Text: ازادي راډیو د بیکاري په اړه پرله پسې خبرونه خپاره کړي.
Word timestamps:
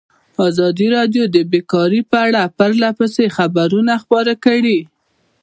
ازادي 0.47 0.87
راډیو 0.95 1.23
د 1.35 1.37
بیکاري 1.51 2.01
په 2.11 2.17
اړه 2.27 2.41
پرله 2.57 2.89
پسې 2.97 3.25
خبرونه 3.37 3.93
خپاره 4.03 4.33
کړي. 4.45 4.79